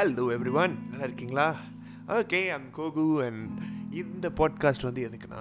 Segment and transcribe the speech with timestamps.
[0.00, 1.56] Hello every one நல்லா இருக்கீங்களா?
[2.06, 3.60] Okay I'm Goku and
[3.94, 5.40] இந்த பாட்காஸ்ட் வந்து எதுக்குன்னா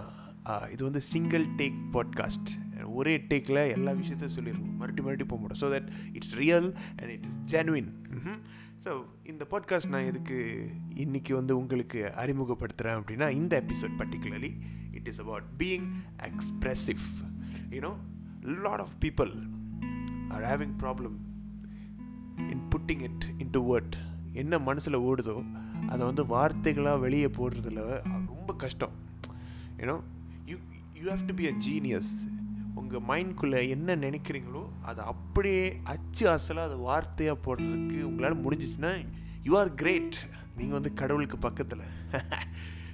[0.69, 2.49] இது வந்து சிங்கிள் டேக் பாட்காஸ்ட்
[2.85, 7.25] ஒரே டேக்கில் எல்லா விஷயத்தையும் சொல்லிடுவோம் மறுபடி மறுபடி போக முடியும் so that it's real and it
[7.25, 7.93] is genuine
[8.83, 14.53] so இந்த பாட்காஸ்ட் நான் எதுக்கு இன்னைக்கு வந்து உங்களுக்கு அறிமுகப்படுத்துகிறேன் அப்படின்னா இந்த episode particularly
[14.91, 15.87] it is about being
[16.17, 16.99] expressive
[17.69, 17.95] you know
[18.41, 19.33] lot of people
[20.29, 21.17] are having problem
[22.49, 24.08] in putting it into word
[24.43, 25.35] என்ன மனசில் ஓடுதோ
[25.91, 27.83] அதை வந்து வார்த்தைகளாக வெளியே போடுறதுல
[28.31, 28.93] ரொம்ப கஷ்டம்.
[29.81, 29.95] ஏன்னோ
[30.51, 30.57] you
[30.99, 32.11] you have to be a genius
[32.79, 38.91] உங்கள் மைண்ட்குள்ளே என்ன நினைக்கிறீங்களோ அதை அப்படியே அச்சு அசலாக அதை வார்த்தையாக போடுறதுக்கு உங்களால் முடிஞ்சிச்சுன்னா
[39.47, 40.17] யூ ஆர் கிரேட்
[40.57, 41.83] நீங்கள் வந்து கடவுளுக்கு பக்கத்தில்.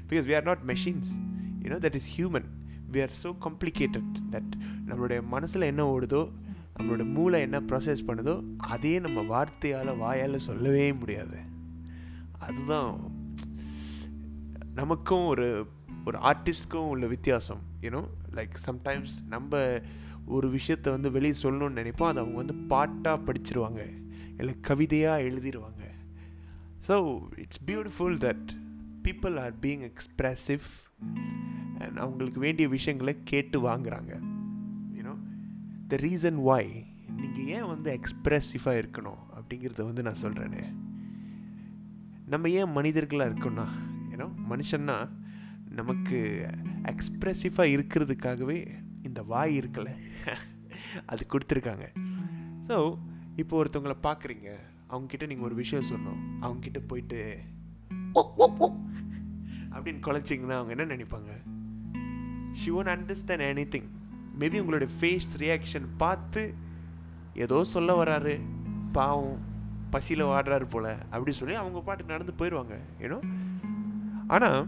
[0.09, 1.11] Because we are not machines
[1.63, 2.47] you know that is human
[2.93, 4.51] we are so complicated that
[4.89, 6.21] நம்மளுடைய மனசில் என்ன ஓடுதோ
[6.79, 11.37] நம்மளோட மூளை என்ன ப்ராசஸ் பண்ணுதோ அதே நம்ம வார்த்தையால் வாயால் சொல்லவே முடியாது.
[12.39, 13.13] அதுதான்
[14.75, 15.67] நமக்கும் ஒரு
[16.05, 19.79] ஒரு ஆர்டிஸ்ட்க்கும் உள்ள வித்தியாசம் யூனோ லைக் சம்டைம்ஸ் நம்ம
[20.25, 23.81] ஒரு விஷயத்தை வந்து வெளியே சொல்லணும்னு நினைப்போம் அதை அவங்க வந்து பாட்டாக படிச்சிருவாங்க
[24.37, 25.83] இல்லை கவிதையாக எழுதிடுவாங்க
[26.87, 28.47] so it's beautiful that
[29.03, 30.67] people are being expressive
[31.77, 34.33] and அவங்களுக்கு வேண்டிய விஷயங்களை கேட்டு வாங்குறாங்க.
[35.87, 40.63] த ரீசன் வாய் நீங்கள் ஏன் வந்து எக்ஸ்ப்ரெசிவாக இருக்கணும் அப்படிங்கிறத வந்து நான் சொல்கிறேனே
[42.25, 43.67] நம்ம ஏன் மனிதர்களாக இருக்கோம்னா
[44.11, 45.09] ஏன்னா மனுஷன்னா
[45.69, 46.47] நமக்கு
[46.83, 49.93] எக்ஸ்ப்ரெசிவாக இருக்கிறதுக்காகவே இந்த வாய் இருக்கலை
[51.05, 51.85] அது கொடுத்துருக்காங்க.
[52.67, 52.97] ஸோ
[53.35, 54.49] இப்போ ஒருத்தவங்களை பார்க்குறீங்க
[54.89, 57.39] அவங்கக்கிட்ட நீங்கள் ஒரு விஷயம் சொன்னோம் அவங்கக்கிட்ட போயிட்டு
[58.13, 58.21] ஓ,
[59.71, 61.31] அப்படின்னு குலைச்சிங்கன்னா அவங்க என்ன நினைப்பாங்க?
[62.53, 63.89] She won't understand anything
[64.39, 66.53] maybe உங்களுடைய ஃபேஸ் ரியாக்ஷன் பார்த்து
[67.33, 68.41] ஏதோ சொல்ல வராரு
[68.91, 69.53] பாவம்
[69.89, 70.97] பசியில் வாடுறாரு போல.
[71.11, 73.19] அப்படி சொல்லி அவங்க பாட்டுக்கு நடந்து போயிடுவாங்க ஏன்னோ
[74.27, 74.67] ஆனால்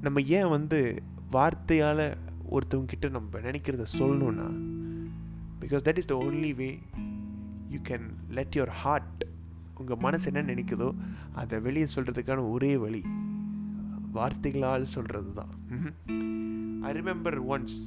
[0.00, 1.02] நம்ம ஏன் வந்து
[1.32, 2.16] வார்த்தையால்
[2.50, 4.46] ஒருத்தவங்கிட்ட நம்ம நினைக்கிறத சொல்லணும்னா
[5.60, 6.78] because that is the only way
[7.68, 9.24] you can let your heart
[9.74, 10.94] உங்கள் மனசு என்ன நினைக்குதோ
[11.32, 13.02] அதை வெளியே சொல்கிறதுக்கான ஒரே வழி
[14.12, 15.52] வார்த்தைகளால் சொல்கிறது தான்
[16.82, 17.78] ஐ ரிமெம்பர் ஒன்ஸ்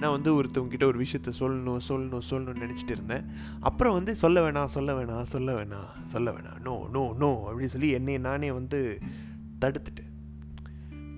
[0.00, 3.24] நான் வந்து ஒருத்தவங்கிட்ட ஒரு விஷயத்த சொல்லணும் சொல்லணும் சொல்லணும்னு நினச்சிட்டு இருந்தேன்.
[3.60, 7.90] அப்புறம் வந்து சொல்ல வேணாம் சொல்ல வேணாம் சொல்ல வேணாம் சொல்ல வேணாம் நோ நோ நோ அப்படின்னு சொல்லி
[7.90, 8.98] என்னை நானே வந்து
[9.60, 10.12] தடுத்துட்டேன்.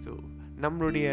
[0.04, 0.12] ஸோ
[0.60, 1.08] நம்மளுடைய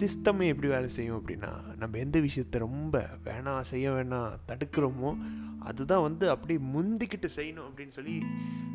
[0.00, 5.12] சிஸ்டமே எப்படி வேலை செய்யும் அப்படின்னா நம்ம எந்த விஷயத்த ரொம்ப வேணாம் செய்ய வேணாம் தடுக்கிறோமோ
[5.58, 8.16] அதுதான் வந்து அப்படியே முந்திக்கிட்டு செய்யணும் அப்படின்னு சொல்லி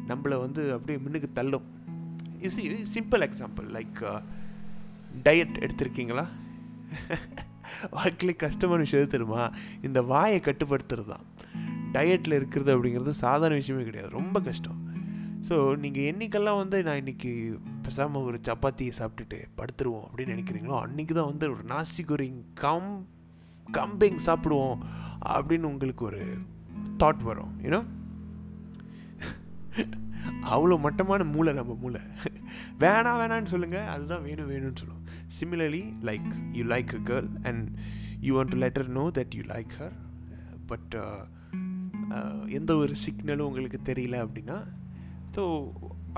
[0.07, 1.67] நம்மளை வந்து அப்படியே முன்னுக்கு தள்ளும்.
[2.39, 2.59] Is
[2.99, 4.21] simple example like
[5.23, 6.25] diet எடுத்திருக்கீங்களா?
[7.91, 9.43] வாழ்க்கையில் கஷ்டமான விஷயம் தெரியுமா?
[9.81, 11.25] இந்த வாயை கட்டுப்படுத்துறது தான்
[11.93, 14.09] டயட்டில் இருக்கிறது அப்படிங்கிறது சாதாரண விஷயமே கிடையாது.
[14.09, 14.79] ரொம்ப கஷ்டம்.
[15.49, 17.31] ஸோ நீங்கள் என்னைக்கெல்லாம் வந்து நான் இன்றைக்கி
[17.83, 23.07] பேசாமல் ஒரு சப்பாத்தியை சாப்பிட்டுட்டு படுத்துருவோம் அப்படின்னு நினைக்கிறீங்களோ அன்றைக்கி தான் வந்து ஒரு நாஸ்டிக் குரிங் கம்
[23.77, 24.77] கம்பிங் சாப்பிடுவோம்
[25.35, 26.21] அப்படின்னு உங்களுக்கு ஒரு
[26.97, 27.53] தாட் வரும்.
[27.63, 27.79] ஏன்னா
[30.53, 32.01] அவ்வளோ மட்டமான மூளை நம்ம மூளை.
[32.79, 34.98] வேணாம் வேணான்னு சொல்லுங்கள் அதுதான் வேணும் வேணும்னு சொல்லுவோம்.
[35.37, 37.65] Similarly like you like a girl and
[38.27, 39.97] you want let her know that you like her
[40.71, 40.95] but
[42.57, 44.57] எந்த ஒரு சிக்னலும் உங்களுக்கு தெரியல அப்படின்னா
[45.35, 45.43] ஸோ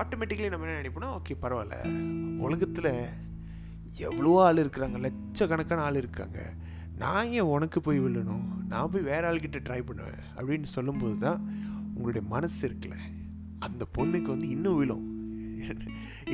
[0.02, 1.76] ஆட்டோமேட்டிக்கலி நம்ம என்ன நினைப்போம்னா ஓகே பரவாயில்ல.
[2.46, 2.92] உலகத்தில்
[4.08, 4.98] எவ்வளோ ஆள் இருக்கிறாங்க?
[5.06, 6.38] லட்சக்கணக்கான ஆள் இருக்காங்க.
[7.02, 8.46] நான் ஏன் உனக்கு போய் விழணும்?
[8.70, 11.40] நான் போய் வேற ஆள்கிட்ட ட்ரை பண்ணுவேன் அப்படின்னு சொல்லும்போது தான்
[11.94, 12.98] உங்களுடைய மனசு இருக்குல்ல.
[13.66, 15.04] அந்த பொண்ணுக்கு வந்து இன்னும் விழும்.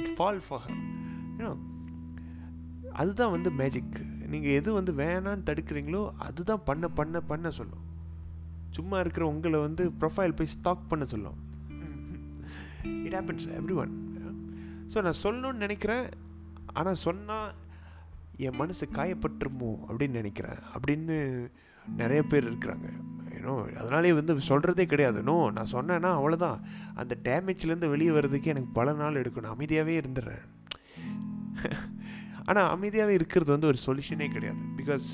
[0.00, 0.68] இட் ஃபால் ஃபார்
[1.38, 1.52] யூனோ
[2.98, 3.98] அதுதான் வந்து மேஜிக்
[4.28, 7.84] நீங்கள் எது வந்து வேணான்னு தடுக்கிறீங்களோ அதுதான் பண்ண பண்ண பண்ண சொல்லும்.
[8.70, 11.38] சும்மா இருக்கிற உங்களை வந்து ப்ரொஃபைல் போய் ஸ்டாக் பண்ண சொல்லும்.
[13.04, 13.94] It happens everyone
[14.92, 16.06] so நான் சொல்லணும்னு நினைக்கிறேன்.
[16.72, 17.54] ஆனால் சொன்னால்
[18.37, 19.70] என் மனசு காயப்பட்டுருமோ?
[19.88, 20.58] அப்படின்னு நினைக்கிறேன்.
[20.75, 21.16] அப்படின்னு
[21.97, 22.88] நிறைய பேர் இருக்கிறாங்க.
[23.34, 25.22] ஏன்னோ அதனாலே வந்து சொல்கிறதே கிடையாது.
[25.22, 26.58] நோ நான் சொன்னேன்னா அவ்வளோதான்
[26.94, 29.52] அந்த டேமேஜ்லேருந்து வெளியே வர்றதுக்கு எனக்கு பல நாள் எடுக்கணும்.
[29.55, 30.44] அமைதியாகவே இருந்துடுறேன்.
[32.48, 34.60] ஆனால் அமைதியாகவே இருக்கிறது வந்து ஒரு சொல்யூஷனே கிடையாது.
[34.76, 35.08] பிகாஸ்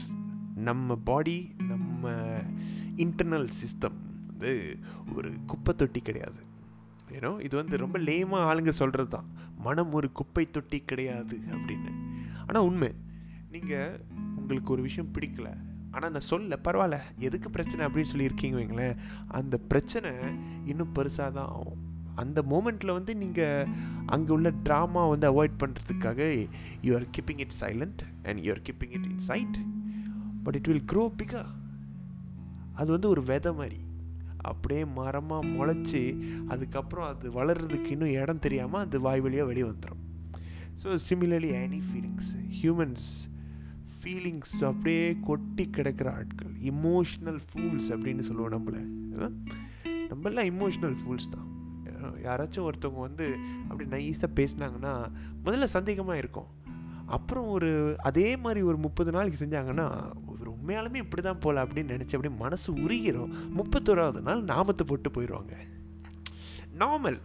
[0.68, 2.10] நம்ம பாடி நம்ம
[2.96, 3.96] இன்டர்னல் சிஸ்டம்
[4.26, 4.78] வந்து
[5.16, 6.40] ஒரு குப்பை தொட்டி கிடையாது
[7.16, 9.26] ஏன்னோ இது வந்து ரொம்ப லேமாக ஆளுங்க சொல்கிறது தான்
[9.56, 11.92] மனம் ஒரு குப்பை தொட்டி கிடையாது அப்படின்னு.
[12.46, 12.90] ஆனால் உண்மை.
[13.50, 14.00] நீங்கள்
[14.36, 15.48] உங்களுக்கு ஒரு விஷயம் பிடிக்கல.
[15.90, 16.96] ஆனால் நான் சொல்ல பரவாயில்ல.
[17.18, 18.96] எதுக்கு பிரச்சனை அப்படின்னு சொல்லியிருக்கீங்க வைங்களேன்.
[19.28, 20.10] அந்த பிரச்சனை
[20.64, 21.82] இன்னும் பெருசாக தான் ஆகும்.
[22.14, 23.70] அந்த மூமெண்ட்டில் வந்து நீங்கள்
[24.06, 26.48] அங்கே உள்ள ட்ராமா வந்து அவாய்ட் பண்ணுறதுக்காக
[26.86, 29.58] you are keeping it silent and you are keeping it inside
[30.42, 31.42] but it will grow பிகா
[32.74, 33.78] அது வந்து ஒரு விதை மாதிரி.
[34.50, 36.00] அப்படியே மரமாக முளைச்சி
[36.48, 40.02] அதுக்கப்புறம் அது வளர்கிறதுக்கு இன்னும் இடம் தெரியாமல் அது வாய் வழியாக வெளியே வந்துடும்
[40.82, 43.06] so similarly any feelings humans
[44.00, 46.54] feelings அப்படியே கொட்டி கிடக்கிற ஆட்கள்.
[46.72, 48.82] இமோஷ்னல் ஃபூல்ஸ் அப்படின்னு சொல்லுவோம் நம்மளை.
[50.10, 51.48] நம்மளாம் இமோஷ்னல் ஃபூல்ஸ் தான்.
[52.24, 53.36] யாராச்சும் ஒருத்தவங்க வந்து
[53.68, 54.92] அப்படி நைஸாக பேசினாங்கன்னா
[55.44, 56.50] முதல்ல சந்தேகமாக இருக்கும்.
[57.06, 62.14] அப்புறம் ஒரு அதே மாதிரி ஒரு முப்பது நாளைக்கு செஞ்சாங்கன்னா ஒரு உண்மையாலுமே இப்படி தான் போகல அப்படின்னு நினச்சி
[62.14, 65.54] அப்படியே மனசு உருகிறோம் முப்பத்தோராவது நாள் நாமத்தை போட்டு போயிடுவாங்க
[66.78, 67.18] நார்மல்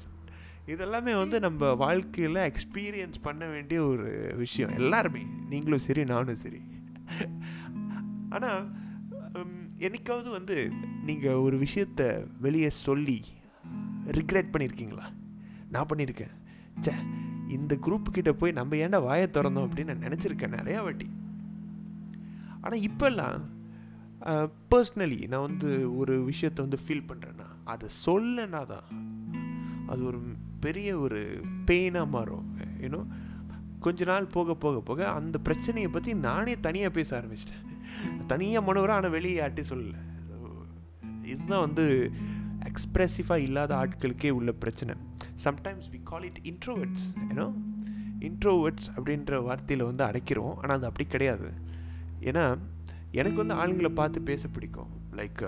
[0.67, 4.73] இதெல்லாமே வந்து நம்ம வாழ்க்கையில் எக்ஸ்பீரியன்ஸ் பண்ண வேண்டிய ஒரு விஷயம்.
[4.75, 5.23] எல்லாருமே.
[5.49, 6.61] நீங்களும் சரி நானும் சரி.
[8.29, 8.71] ஆனால்
[9.77, 10.71] என்னைக்காவது வந்து
[11.05, 13.25] நீங்கள் ஒரு விஷயத்த வெளியே சொல்லி
[14.17, 15.05] ரிக்ரெட் பண்ணியிருக்கீங்களா?
[15.73, 16.33] நான் பண்ணியிருக்கேன்.
[16.85, 16.93] சே
[17.57, 21.07] இந்த குரூப்புக்கிட்ட போய் நம்ம ஏன்டா வாயை திறந்தோம் அப்படின்னு நான் நினச்சிருக்கேன் நிறையா வாட்டி.
[22.63, 23.39] ஆனால் இப்போல்லாம்
[24.71, 25.69] பர்ஸ்னலி நான் வந்து
[25.99, 28.87] ஒரு விஷயத்தை வந்து ஃபீல் பண்ணுறேன்னா அதை சொல்லனா தான்
[29.91, 30.19] அது ஒரு
[30.65, 31.19] பெரிய ஒரு
[31.69, 32.47] பெயினாக மாறும்.
[32.85, 32.99] ஏன்னோ
[33.85, 37.65] கொஞ்ச நாள் போக போக போக அந்த பிரச்சனையை பற்றி நானே தனியாக பேச ஆரம்பிச்சிட்டேன்.
[38.31, 40.01] தனியாக மனவரை ஆனால் வெளியே யார்ட்டி சொல்லலை.
[41.33, 41.85] இதுதான் வந்து
[42.69, 44.95] எக்ஸ்ப்ரெசிவாக இல்லாத ஆட்களுக்கே உள்ள பிரச்சனை.
[45.45, 47.47] Sometimes we call it introverts ஏன்னோ
[48.29, 51.49] introverts அப்படின்ற வார்த்தையில் வந்து அடைக்கிறோம் ஆனால் அது அப்படி கிடையாது.
[52.29, 52.45] ஏன்னா
[53.19, 54.91] எனக்கு வந்து ஆளுங்களை பார்த்து பேச பிடிக்கும்.
[55.19, 55.43] லைக்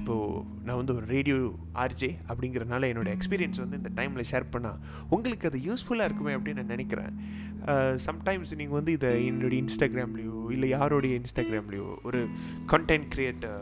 [0.00, 1.36] இப்போது நான் வந்து ஒரு ரேடியோ
[1.82, 4.78] ஆர்ஜே அப்படிங்கிறனால என்னோடய எக்ஸ்பீரியன்ஸ் வந்து இந்த டைமில் ஷேர் பண்ணால்
[5.14, 7.12] உங்களுக்கு அது யூஸ்ஃபுல்லாக இருக்குமே அப்படின்னு நான் நினைக்கிறேன்.
[8.06, 12.20] சம்டைம்ஸ் நீங்கள் வந்து இதை என்னுடைய இன்ஸ்டாகிராம்லேயோ இல்லை யாரோடைய இன்ஸ்டாகிராம்லேயோ ஒரு
[12.72, 13.60] கண்டென்ட் க்ரியேட்டர்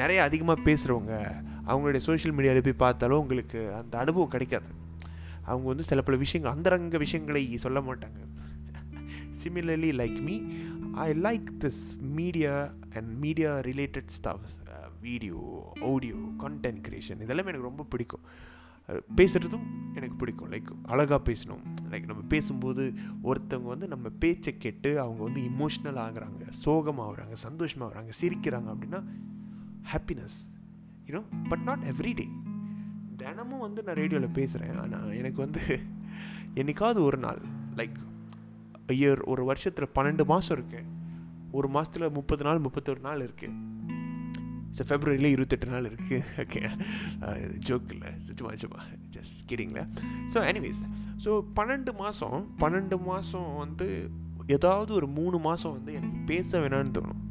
[0.00, 1.14] நிறைய அதிகமாக பேசுகிறவங்க
[1.68, 4.70] அவங்களுடைய சோஷியல் மீடியாவில் போய் பார்த்தாலும் உங்களுக்கு அந்த அனுபவம் கிடைக்காது.
[5.42, 8.20] அவங்க வந்து சில பல விஷயங்கள் அந்தரங்க விஷயங்களை சொல்ல மாட்டாங்க.
[9.42, 10.36] Similarly like me
[10.92, 14.46] I like this media and media related stuff
[15.00, 18.24] video audio content creation இதெல்லாமே எனக்கு ரொம்ப பிடிக்கும்.
[19.16, 20.50] பேசுகிறதும் எனக்கு பிடிக்கும்.
[20.52, 21.62] லைக் அழகாக பேசணும்.
[21.90, 22.92] லைக் நம்ம பேசும்போது
[23.24, 29.00] ஒருத்தவங்க வந்து நம்ம பேச்சை கேட்டு அவங்க வந்து இமோஷ்னல் ஆகுறாங்க சோகமாகறாங்க சந்தோஷமாகறாங்க சிரிக்கிறாங்க அப்படின்னா
[29.92, 30.38] happiness
[31.08, 32.26] you know but not every day
[33.22, 35.62] தினமும் வந்து நான் ரேடியோவில் பேசுகிறேன் ஆனால் எனக்கு வந்து
[36.60, 37.40] என்றைக்காவது ஒரு நாள்
[37.80, 37.98] லைக்
[38.96, 40.86] இயர் ஒரு வருஷத்தில் பன்னெண்டு மாதம் இருக்குது
[41.58, 43.66] ஒரு மாதத்தில் முப்பது நாள் முப்பத்தொரு நாள் இருக்குது
[44.76, 46.60] ஸோ ஃபெப்ரவரியில் இருபத்தெட்டு நாள் இருக்குது ஓகே
[47.68, 48.10] ஜோக் இல்லை.
[48.38, 48.80] சும்மா சும்மா.
[49.14, 49.84] ஜஸ்ட் கிடிங்களா
[50.32, 50.82] ஸோ எனிவேஸ்
[51.24, 53.88] ஸோ பன்னெண்டு மாதம் பன்னெண்டு மாதம் வந்து
[54.56, 57.22] ஏதாவது ஒரு மூணு மாதம் வந்து எனக்கு பேச வேணான்னு தோணும்.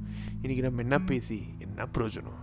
[0.41, 2.41] இன்றைக்கி நம்ம என்ன பேசி என்ன பிரயோஜனம்?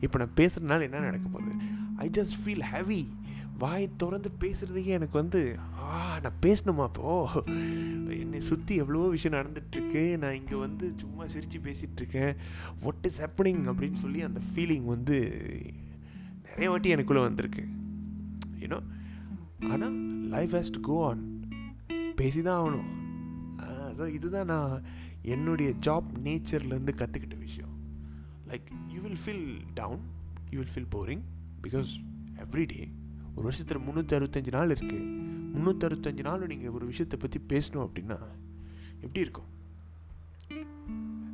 [0.00, 1.52] இப்போ நான் பேசுகிறதுனால என்ன நடக்க போகுது?
[1.96, 3.00] ஐ ஜஸ்ட் ஃபீல் ஹெவி
[3.58, 5.40] வாய் திறந்து பேசுகிறதுக்கே எனக்கு வந்து
[5.82, 7.12] ஆ நான் பேசணுமா அப்போ
[8.22, 12.34] என்னை சுற்றி எவ்வளவோ விஷயம் நடந்துகிட்ருக்கு நான் இங்கே வந்து சும்மா சிரித்து பேசிகிட்ருக்கேன்
[12.80, 15.18] வாட் இஸ் ஹேப்பனிங் அப்படின்னு சொல்லி அந்த ஃபீலிங் வந்து
[16.48, 17.64] நிறைய வாட்டி எனக்குள்ளே வந்திருக்கு.
[18.62, 18.80] யூனோ
[19.72, 19.96] ஆனால்
[20.34, 21.24] life has to go on
[22.16, 22.90] பேசி தான் ஆகணும்.
[23.98, 24.84] ஸோ இதுதான் நான்
[25.34, 27.75] என்னுடைய ஜாப் நேச்சர்லேருந்து கற்றுக்கிட்ட விஷயம்.
[28.48, 30.02] Like you will feel down
[30.50, 31.22] you will feel boring
[31.62, 31.90] because
[32.44, 32.82] everyday
[33.34, 38.18] ஒரு வருஷத்தில் முந்நூற்றி அறுபத்தஞ்சு நாள் இருக்குது முந்நூற்றி அறுபத்தஞ்சு நாள் நீங்கள் ஒரு விஷயத்தை பற்றி பேசணும் அப்படின்னா
[39.00, 39.50] எப்படி இருக்கும்?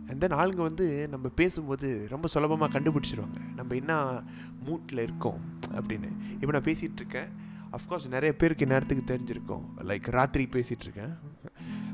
[0.06, 3.38] அந்த ஆளுங்க வந்து நம்ம பேசும்போது ரொம்ப சுலபமாக கண்டுபிடிச்சிருவாங்க.
[3.54, 4.22] நம்ம என்ன
[4.64, 5.40] மூட்டில் இருக்கோம்
[5.70, 6.10] அப்படின்னு.
[6.40, 7.30] இப்போ நான் பேசிகிட்ருக்கேன்
[7.76, 9.64] அஃப்கோர்ஸ் நிறைய பேருக்கு நேரத்துக்கு தெரிஞ்சிருக்கோம்.
[9.90, 11.14] லைக் ராத்திரி பேசிகிட்டு இருக்கேன்.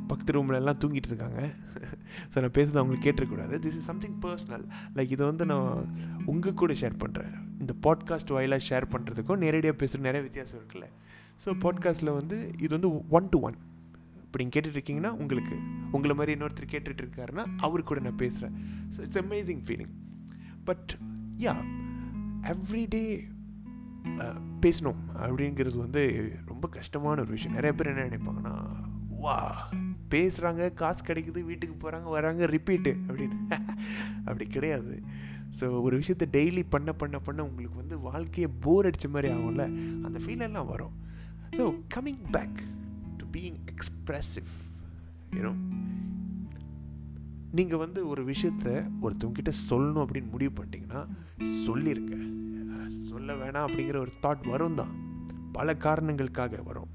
[0.09, 1.41] பக்கத்து ரூமில் எல்லாம் தூங்கிட்டு இருக்காங்க.
[2.33, 5.71] ஸோ நான் பேசுறது அவங்களுக்கு கேட்டுருக்கூடாது this is something personal like இதை வந்து நான்
[6.27, 10.88] உங்கள் கூட ஷேர் பண்ணுறேன் இந்த பாட்காஸ்ட் வாயிலாக ஷேர் பண்ணுறதுக்கும் நேரடியாக பேசுகிற நிறைய வித்தியாசம் இருக்குல்ல.
[11.45, 13.59] ஸோ பாட்காஸ்ட்டில் வந்து இது வந்து ஒன் டு ஒன்
[14.25, 15.57] இப்போ நீங்கள் கேட்டுட்ருக்கீங்கன்னா உங்களுக்கு
[15.91, 18.57] உங்களை மாதிரி இன்னொருத்தர் கேட்டுட்டு இருக்காருன்னா அவரு கூட நான் பேசுகிறேன்
[18.97, 19.95] so it's amazing feeling
[20.65, 20.91] but
[21.38, 21.55] yeah
[22.53, 23.05] everyday
[24.61, 26.03] பேசணும் அப்படிங்கிறது வந்து
[26.47, 27.55] ரொம்ப கஷ்டமான ஒரு விஷயம்.
[27.55, 28.55] நிறைய பேர் என்ன நினைப்பாங்கன்னா
[29.25, 29.37] வா
[30.11, 33.37] பேசுகிறாங்க காசு கிடைக்குது வீட்டுக்கு போகிறாங்க வராங்க ரிப்பீட்டு அப்படின்னு.
[34.25, 35.03] அப்படி கிடையாது.
[35.61, 39.65] ஸோ ஒரு விஷயத்த டெய்லி பண்ண பண்ண பண்ண உங்களுக்கு வந்து வாழ்க்கையை போர் அடித்த மாதிரி ஆகும்ல?
[40.03, 40.95] அந்த ஃபீலெல்லாம் வரும்.
[41.57, 42.59] So coming back
[43.17, 44.53] to being expressive
[45.33, 45.53] you know
[47.53, 48.67] நீங்கள் வந்து ஒரு விஷயத்த
[49.03, 51.03] ஒருத்தவங்கிட்ட சொல்லணும் அப்படின்னு முடிவு பண்ணிட்டீங்கன்னா
[51.67, 52.17] சொல்லிடுங்க
[53.09, 54.93] சொல்ல வேணாம் அப்படிங்கிற ஒரு தாட் வரும் தான்
[55.53, 56.91] பல காரணங்களுக்காக வரும்.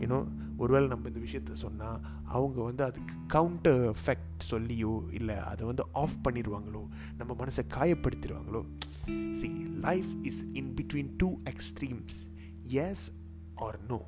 [0.00, 0.18] யூனோ
[0.56, 6.18] ஒருவேளை நம்ம இந்த விஷயத்த சொன்னால் அவங்க வந்து அதுக்கு கவுண்டர் எஃபெக்ட் சொல்லியோ இல்லை அதை வந்து ஆஃப்
[6.24, 8.64] பண்ணிடுவாங்களோ நம்ம மனசை காயப்படுத்திடுவாங்களோ
[9.32, 9.48] see
[9.80, 12.16] life is in between two extremes
[12.62, 13.12] yes
[13.54, 14.00] or no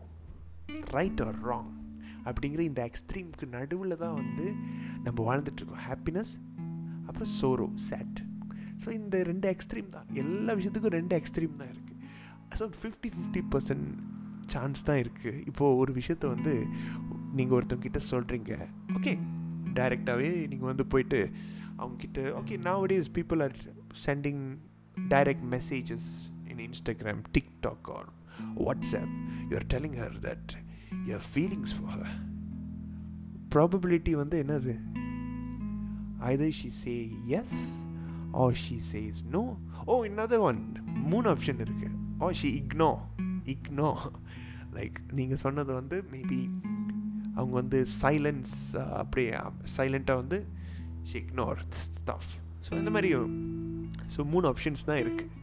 [0.66, 1.76] right or wrong
[2.24, 4.54] அப்படிங்கிற இந்த எக்ஸ்ட்ரீம்க்கு நடுவில் தான் வந்து
[5.04, 5.82] நம்ம வாழ்ந்துட்டுருக்கோம்.
[5.88, 6.32] ஹாப்பினஸ்
[7.06, 8.22] அப்புறம் சோரோ சேட்
[8.84, 10.06] ஸோ இந்த ரெண்டு எக்ஸ்ட்ரீம் தான்.
[10.12, 11.96] எல்லா விஷயத்துக்கும் ரெண்டு எக்ஸ்ட்ரீம் தான் இருக்குது
[12.58, 14.07] so fifty fifty percent
[14.48, 16.54] chance தான் இருக்குது இப்போது ஒரு விஷயத்த வந்து
[17.32, 18.52] நீங்கள் ஒருத்தவங்கிட்ட சொல்கிறீங்க
[18.92, 19.12] ஓகே
[19.74, 21.20] டைரெக்டாகவே நீங்கள் வந்து போயிட்டு
[21.76, 23.56] அவங்கக்கிட்ட okay nowadays people are
[24.06, 24.42] sending
[25.08, 26.08] direct messages
[26.48, 28.08] in Instagram TikTok or
[28.64, 29.14] WhatsApp
[29.50, 30.52] you are telling her that
[31.06, 32.04] your feelings for
[33.54, 34.74] probability வந்து என்னது?
[36.26, 36.94] Either she say
[37.26, 37.58] yes
[38.32, 39.42] or she says no
[39.84, 40.60] or another one
[41.04, 42.90] மூணு option இருக்குது or she ignore
[43.46, 43.90] ignore
[44.72, 46.40] like நீங்கள் சொன்னது வந்து maybe
[47.36, 48.54] அவங்க வந்து silence
[48.96, 49.30] அப்படியே
[49.76, 50.38] சைலண்ட்டாக வந்து
[51.02, 52.30] ஷி இக்னோர் ஸ்டஃப்
[52.68, 53.10] ஸோ இந்த மாதிரி
[54.14, 55.34] ஸோ மூணு ஆப்ஷன்ஸ் தான் இருக்குது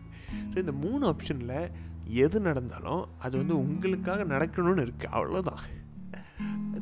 [0.52, 1.58] ஸோ இந்த மூணு ஆப்ஷனில்
[2.24, 5.64] எது நடந்தாலும் அது வந்து உங்களுக்காக நடக்கணும்னு இருக்குது அவ்வளோதான்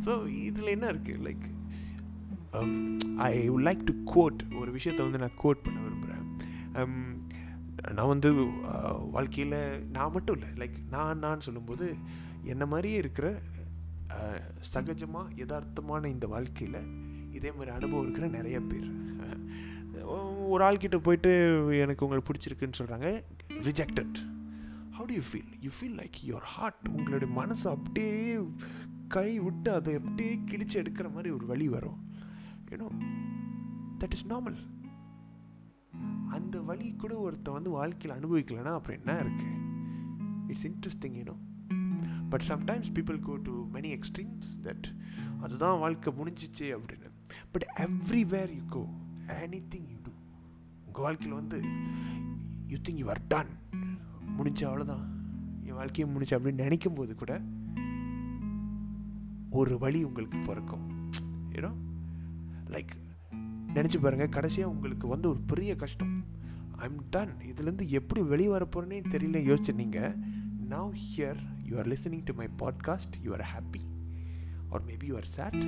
[0.05, 1.45] ஸோ இதில் என்ன இருக்குது like
[3.23, 6.25] I would like to quote ஒரு விஷயத்த வந்து நான் கோட் பண்ண விரும்புகிறேன்
[6.79, 6.95] um,
[7.91, 8.33] நான் வந்து
[9.11, 11.95] வாழ்க்கையில் நான் மட்டும் இல்லை லைக் நான் நான் சொல்லும்போது
[12.43, 13.41] என்னை மாதிரியே இருக்கிற
[14.73, 16.85] சகஜமாக யதார்த்தமான இந்த வாழ்க்கையில்
[17.31, 18.91] இதே மாதிரி அனுபவம் இருக்கிற நிறைய பேர்.
[20.47, 21.31] ஒரு ஆள்கிட்ட போயிட்டு
[21.77, 24.17] எனக்கு உங்களுக்கு பிடிச்சிருக்குன்னு சொல்கிறாங்க rejected
[24.97, 28.39] how do you feel you feel like your heart உங்களுடைய மனசு அப்படியே
[29.07, 32.11] கை விட்டு அதை அப்படியே கிழிச்சு எடுக்கிற மாதிரி ஒரு வழி வரும்.
[32.69, 32.87] யூனோ
[33.99, 34.72] தட் இஸ் நார்மல்
[36.33, 41.35] அந்த வழி கூட ஒருத்தன் வந்து வாழ்க்கையில் அனுபவிக்கலைன்னா அப்புறம் என்ன இருக்குது it's interesting you know
[42.29, 44.87] but sometimes people go to many extremes that
[45.41, 47.09] அதுதான் வாழ்க்கை முடிஞ்சிச்சு அப்படின்னு.
[47.51, 48.81] But everywhere you go
[49.27, 50.11] any thing you do
[50.85, 51.57] உங்கள் வாழ்க்கையில் வந்து
[52.67, 53.53] you think you are done
[54.37, 55.05] முடிஞ்ச அவ்வளோதான்
[55.63, 57.41] என் வாழ்க்கையை முடிஞ்சு அப்படின்னு நினைக்கும் போது கூட
[59.49, 60.85] ஒரு வழி உங்களுக்கு பிறக்கும்.
[61.51, 61.71] ஏன்னா
[62.67, 62.93] லைக்
[63.75, 66.15] நினச்சி பாருங்கள் கடைசியாக உங்களுக்கு வந்து ஒரு பெரிய கஷ்டம்.
[66.77, 70.15] ஐம் டன் இதுலேருந்து எப்படி வெளியே வர போகிறேன்னே தெரியல யோசிச்சு நீங்கள்
[70.69, 71.39] now here
[71.69, 73.81] you are listening to my podcast you are happy
[74.69, 75.59] or maybe you are sad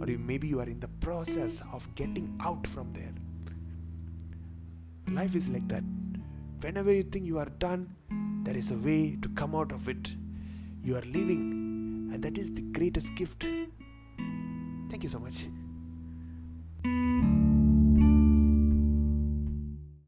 [0.00, 3.16] or you maybe you are in the process of getting out from there
[5.20, 5.90] life is like that
[6.62, 7.82] whenever you think you are done,
[8.44, 10.10] there is a way to come out of it.
[10.84, 11.44] You are living,
[12.12, 13.46] and that is the greatest gift.
[14.90, 15.40] Thank you so much.